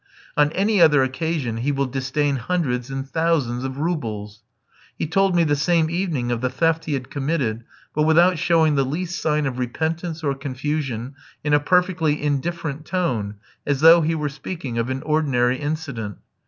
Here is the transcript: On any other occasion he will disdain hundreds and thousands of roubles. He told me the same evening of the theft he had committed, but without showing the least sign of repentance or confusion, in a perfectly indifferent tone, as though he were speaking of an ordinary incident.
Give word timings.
On 0.35 0.51
any 0.53 0.81
other 0.81 1.03
occasion 1.03 1.57
he 1.57 1.71
will 1.71 1.85
disdain 1.85 2.37
hundreds 2.37 2.89
and 2.89 3.07
thousands 3.07 3.63
of 3.63 3.77
roubles. 3.77 4.41
He 4.97 5.05
told 5.05 5.35
me 5.35 5.43
the 5.43 5.55
same 5.55 5.91
evening 5.91 6.31
of 6.31 6.41
the 6.41 6.49
theft 6.49 6.85
he 6.85 6.95
had 6.95 7.11
committed, 7.11 7.65
but 7.93 8.01
without 8.01 8.39
showing 8.39 8.73
the 8.73 8.83
least 8.83 9.21
sign 9.21 9.45
of 9.45 9.59
repentance 9.59 10.23
or 10.23 10.33
confusion, 10.33 11.13
in 11.43 11.53
a 11.53 11.59
perfectly 11.59 12.19
indifferent 12.19 12.83
tone, 12.83 13.35
as 13.63 13.81
though 13.81 14.01
he 14.01 14.15
were 14.15 14.29
speaking 14.29 14.79
of 14.79 14.89
an 14.89 15.03
ordinary 15.03 15.57
incident. 15.59 16.17